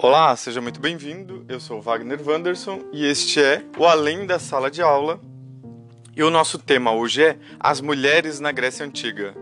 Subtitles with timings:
[0.00, 1.44] Olá, seja muito bem-vindo.
[1.48, 5.20] Eu sou Wagner Wanderson e este é o Além da Sala de Aula.
[6.14, 9.34] E o nosso tema hoje é As Mulheres na Grécia Antiga.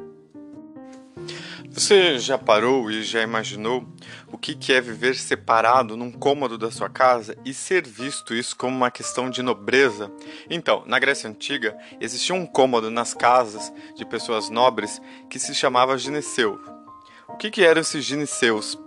[1.69, 3.87] Você já parou e já imaginou
[4.33, 8.75] o que é viver separado num cômodo da sua casa e ser visto isso como
[8.75, 10.11] uma questão de nobreza?
[10.49, 15.99] Então, na Grécia Antiga, existia um cômodo nas casas de pessoas nobres que se chamava
[15.99, 16.59] gineceu.
[17.29, 18.79] O que, eram esses gineseus?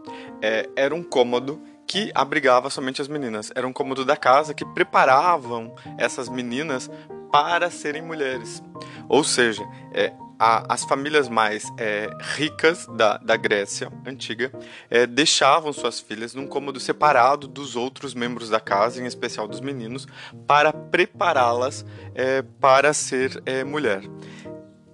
[0.41, 3.51] É, era um cômodo que abrigava somente as meninas.
[3.55, 6.87] Era um cômodo da casa que preparavam essas meninas
[7.31, 8.61] para serem mulheres.
[9.07, 14.51] Ou seja, é, a, as famílias mais é, ricas da, da Grécia antiga
[14.87, 19.59] é, deixavam suas filhas num cômodo separado dos outros membros da casa, em especial dos
[19.59, 20.07] meninos,
[20.45, 24.03] para prepará-las é, para ser é, mulher.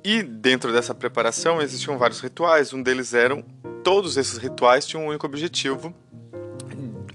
[0.01, 2.71] E dentro dessa preparação existiam vários rituais.
[2.71, 3.43] Um deles eram
[3.83, 5.93] todos esses rituais tinham um único objetivo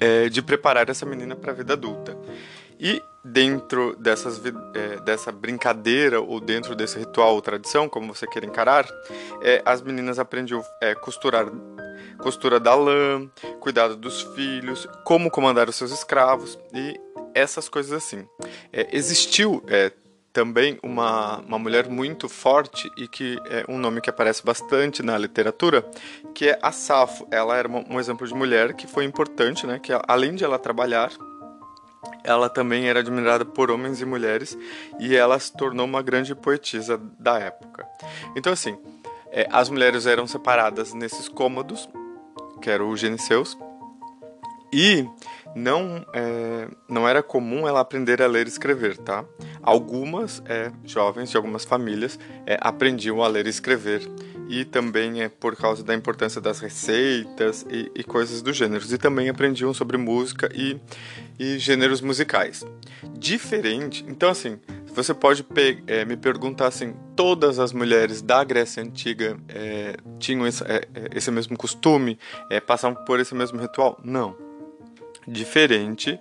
[0.01, 2.17] é, de preparar essa menina para a vida adulta.
[2.79, 4.41] E dentro dessas,
[4.75, 8.89] é, dessa brincadeira ou dentro desse ritual ou tradição, como você queira encarar,
[9.43, 11.47] é, as meninas aprendiam é, costurar
[12.19, 13.29] costura da lã,
[13.61, 16.99] cuidado dos filhos, como comandar os seus escravos e
[17.35, 18.27] essas coisas assim.
[18.73, 19.93] É, existiu é,
[20.33, 25.19] também uma, uma mulher muito forte e que é um nome que aparece bastante na
[25.19, 25.85] literatura,
[26.35, 27.27] que é a Safo.
[27.31, 29.79] Ela era um exemplo de mulher que foi importante, né?
[29.79, 31.11] Que além de ela trabalhar
[32.25, 34.57] ela também era admirada por homens e mulheres
[34.99, 37.87] e ela se tornou uma grande poetisa da época.
[38.37, 38.77] Então, assim,
[39.31, 41.89] é, as mulheres eram separadas nesses cômodos,
[42.61, 43.57] que eram os geniceus,
[44.73, 45.07] e
[45.55, 49.25] não, é, não era comum ela aprender a ler e escrever, tá?
[49.63, 54.09] Algumas é, jovens de algumas famílias é, aprendiam a ler e escrever
[54.51, 58.85] e também é por causa da importância das receitas e, e coisas do gênero.
[58.91, 60.77] E também aprendiam sobre música e,
[61.39, 62.67] e gêneros musicais.
[63.17, 64.59] Diferente, então assim,
[64.93, 65.47] você pode
[65.87, 71.09] é, me perguntar assim, todas as mulheres da Grécia Antiga é, tinham esse, é, é,
[71.15, 72.19] esse, mesmo costume,
[72.51, 74.01] é, passavam por esse mesmo ritual?
[74.03, 74.37] Não.
[75.29, 76.19] Diferente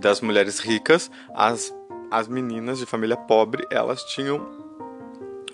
[0.00, 1.74] das mulheres ricas, as,
[2.10, 4.62] as meninas de família pobre, elas tinham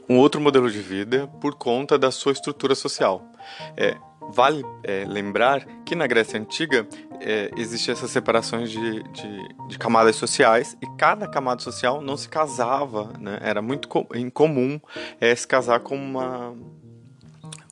[0.09, 3.22] um outro modelo de vida por conta da sua estrutura social.
[3.77, 3.97] É,
[4.31, 6.87] vale é, lembrar que na Grécia Antiga
[7.21, 12.28] é, existiam essas separações de, de, de, camadas sociais e cada camada social não se
[12.28, 13.38] casava, né?
[13.43, 14.81] era muito incomum
[15.21, 16.54] é, se casar com uma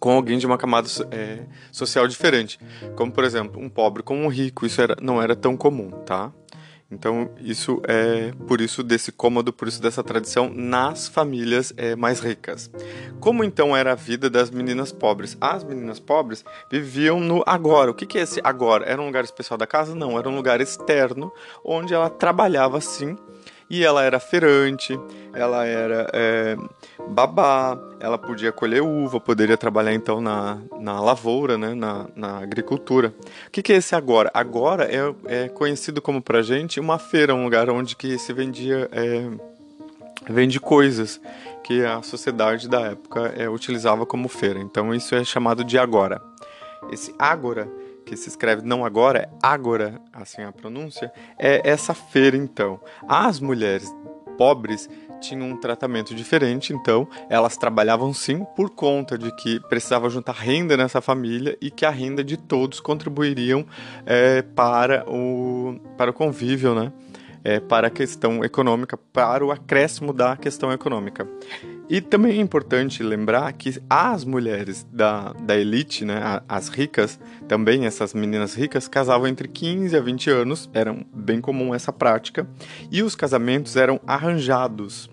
[0.06, 1.40] com alguém de uma camada é,
[1.72, 2.60] social diferente,
[2.94, 6.32] como por exemplo um pobre com um rico, isso era, não era tão comum, tá?
[6.88, 12.20] Então, isso é por isso desse cômodo, por isso dessa tradição nas famílias é, mais
[12.20, 12.70] ricas.
[13.18, 15.36] Como então era a vida das meninas pobres?
[15.40, 17.90] As meninas pobres viviam no agora.
[17.90, 18.86] O que, que é esse agora?
[18.86, 19.92] Era um lugar especial da casa?
[19.92, 21.32] Não, era um lugar externo
[21.64, 23.16] onde ela trabalhava sim
[23.68, 24.98] e ela era feirante,
[25.32, 26.56] ela era é,
[27.08, 33.12] babá, ela podia colher uva, poderia trabalhar então na, na lavoura, né, na, na agricultura.
[33.46, 34.30] O que, que é esse agora?
[34.32, 38.88] Agora é, é conhecido como pra gente uma feira, um lugar onde que se vendia
[38.92, 39.28] é,
[40.28, 41.20] vende coisas
[41.64, 44.60] que a sociedade da época é, utilizava como feira.
[44.60, 46.22] Então isso é chamado de agora.
[46.92, 47.68] Esse agora
[48.06, 52.80] que se escreve não agora, é agora, assim a pronúncia, é essa feira então.
[53.08, 53.92] As mulheres
[54.38, 54.88] pobres
[55.20, 60.76] tinham um tratamento diferente, então elas trabalhavam sim por conta de que precisava juntar renda
[60.76, 63.66] nessa família e que a renda de todos contribuiriam
[64.04, 66.92] é, para, o, para o convívio, né?
[67.48, 71.28] É, para a questão econômica, para o acréscimo da questão econômica.
[71.88, 77.86] E também é importante lembrar que as mulheres da, da elite, né, as ricas, também
[77.86, 82.48] essas meninas ricas, casavam entre 15 a 20 anos, era bem comum essa prática,
[82.90, 85.08] e os casamentos eram arranjados.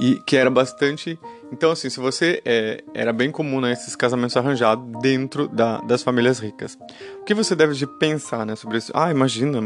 [0.00, 1.18] E que era bastante.
[1.52, 2.42] Então, assim, se você.
[2.44, 6.76] É, era bem comum né, esses casamentos arranjados dentro da, das famílias ricas.
[7.20, 8.90] O que você deve de pensar né, sobre isso?
[8.92, 9.60] Ah, imagina,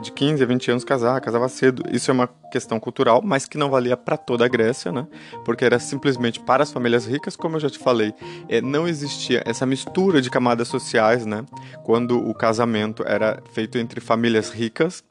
[0.00, 1.82] de 15 a 20 anos casar, casava cedo.
[1.90, 5.06] Isso é uma questão cultural, mas que não valia para toda a Grécia, né?
[5.44, 8.14] Porque era simplesmente para as famílias ricas, como eu já te falei.
[8.48, 11.44] É, não existia essa mistura de camadas sociais, né?
[11.84, 15.02] Quando o casamento era feito entre famílias ricas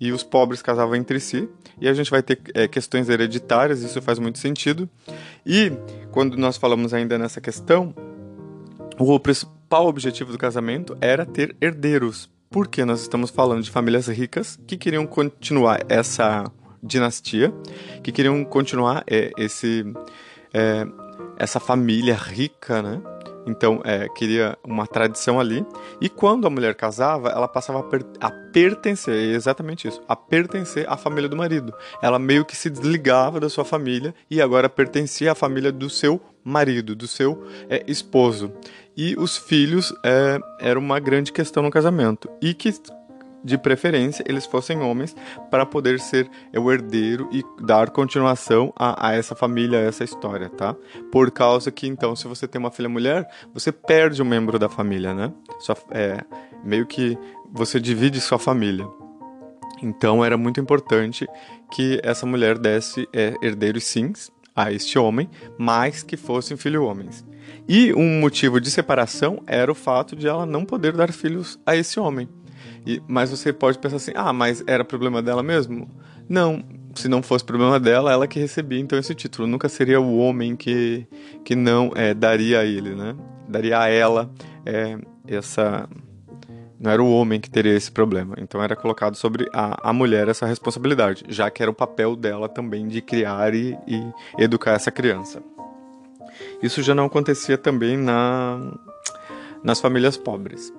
[0.00, 1.48] e os pobres casavam entre si.
[1.80, 4.88] E a gente vai ter é, questões hereditárias, isso faz muito sentido.
[5.44, 5.72] E
[6.10, 7.94] quando nós falamos ainda nessa questão,
[8.98, 14.56] o principal objetivo do casamento era ter herdeiros porque nós estamos falando de famílias ricas
[14.64, 16.44] que queriam continuar essa
[16.80, 17.52] dinastia,
[18.00, 19.84] que queriam continuar é, esse,
[20.52, 20.86] é,
[21.36, 23.02] essa família rica, né?
[23.46, 25.64] Então é, queria uma tradição ali.
[26.00, 30.14] E quando a mulher casava, ela passava a, per a pertencer, é exatamente isso, a
[30.14, 31.74] pertencer à família do marido.
[32.02, 36.20] Ela meio que se desligava da sua família e agora pertencia à família do seu
[36.44, 38.52] marido, do seu é, esposo.
[38.96, 42.30] E os filhos é, era uma grande questão no casamento.
[42.40, 42.72] E que
[43.44, 45.14] de preferência, eles fossem homens
[45.50, 50.48] para poder ser o herdeiro e dar continuação a, a, essa família, a essa história,
[50.48, 50.74] tá?
[51.12, 54.68] Por causa que, então, se você tem uma filha mulher, você perde um membro da
[54.68, 55.30] família, né?
[55.58, 56.24] Só, é,
[56.64, 57.18] meio que
[57.52, 58.86] você divide sua família.
[59.82, 61.26] Então, era muito importante
[61.70, 64.12] que essa mulher desse é, herdeiros sim
[64.56, 67.24] a este homem, mas que fossem filhos homens.
[67.68, 71.76] E um motivo de separação era o fato de ela não poder dar filhos a
[71.76, 72.28] esse homem.
[72.86, 75.88] E, mas você pode pensar assim: ah, mas era problema dela mesmo?
[76.28, 76.62] Não,
[76.94, 79.46] se não fosse problema dela, ela que recebia então esse título.
[79.46, 81.06] Nunca seria o homem que,
[81.44, 83.16] que não é, daria a ele, né?
[83.48, 84.30] Daria a ela
[84.64, 85.88] é, essa.
[86.78, 88.34] Não era o homem que teria esse problema.
[88.38, 92.48] Então era colocado sobre a, a mulher essa responsabilidade, já que era o papel dela
[92.48, 95.42] também de criar e, e educar essa criança.
[96.62, 98.58] Isso já não acontecia também na,
[99.62, 100.72] nas famílias pobres.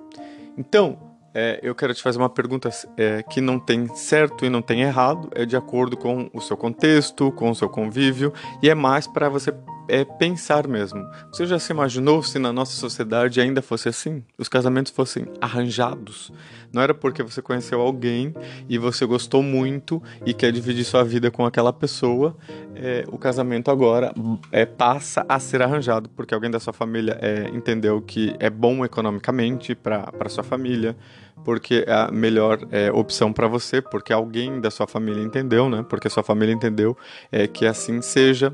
[0.56, 0.98] Então,
[1.38, 4.80] é, eu quero te fazer uma pergunta é, que não tem certo e não tem
[4.80, 9.06] errado, é de acordo com o seu contexto, com o seu convívio, e é mais
[9.06, 9.52] para você
[9.88, 11.04] é, pensar mesmo.
[11.32, 14.22] Você já se imaginou se na nossa sociedade ainda fosse assim?
[14.38, 16.32] Os casamentos fossem arranjados?
[16.72, 18.34] Não era porque você conheceu alguém
[18.68, 22.36] e você gostou muito e quer dividir sua vida com aquela pessoa,
[22.74, 24.12] é, o casamento agora
[24.52, 28.84] é, passa a ser arranjado porque alguém da sua família é, entendeu que é bom
[28.84, 30.96] economicamente para sua família
[31.44, 35.84] porque é a melhor é, opção para você, porque alguém da sua família entendeu, né?
[35.88, 36.96] Porque sua família entendeu
[37.30, 38.52] é, que assim seja.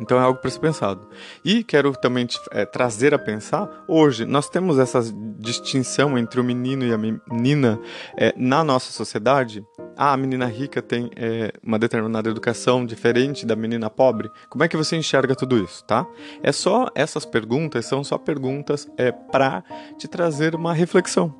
[0.00, 1.06] Então é algo para ser pensado.
[1.44, 5.00] E quero também te, é, trazer a pensar, hoje nós temos essa
[5.38, 7.78] distinção entre o menino e a menina
[8.16, 9.64] é, na nossa sociedade.
[9.96, 14.30] Ah, a menina rica tem é, uma determinada educação diferente da menina pobre.
[14.48, 16.06] Como é que você enxerga tudo isso, tá?
[16.42, 19.62] É só essas perguntas são só perguntas é, para
[19.98, 21.34] te trazer uma reflexão,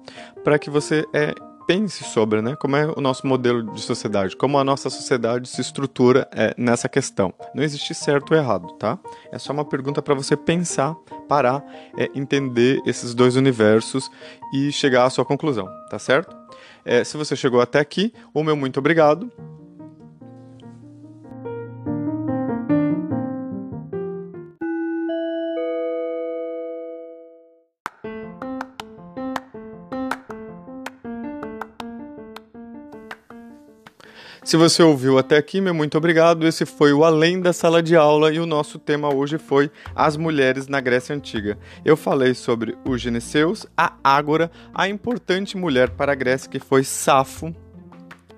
[0.44, 1.34] para que você é,
[1.70, 5.60] pense sobre né, como é o nosso modelo de sociedade, como a nossa sociedade se
[5.60, 7.32] estrutura é, nessa questão.
[7.54, 8.98] Não existe certo ou errado, tá?
[9.30, 10.96] É só uma pergunta para você pensar,
[11.28, 11.64] parar,
[11.96, 14.10] é, entender esses dois universos
[14.52, 16.36] e chegar à sua conclusão, tá certo?
[16.84, 19.30] É, se você chegou até aqui, o meu muito obrigado.
[34.42, 36.46] Se você ouviu até aqui, meu muito obrigado.
[36.46, 40.16] Esse foi o Além da Sala de Aula e o nosso tema hoje foi As
[40.16, 41.58] Mulheres na Grécia Antiga.
[41.84, 46.84] Eu falei sobre o Geneceus, a Ágora, a importante mulher para a Grécia que foi
[46.84, 47.54] Safo,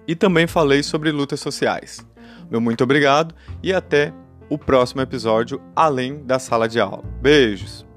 [0.07, 2.05] e também falei sobre lutas sociais.
[2.51, 4.13] Meu muito obrigado e até
[4.49, 7.05] o próximo episódio Além da Sala de Aula.
[7.21, 7.92] Beijos!